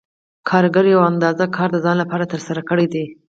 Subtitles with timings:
[0.49, 3.05] کارګر یوه اندازه کار د ځان لپاره ترسره کړی دی